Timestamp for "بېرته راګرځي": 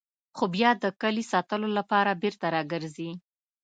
2.21-3.11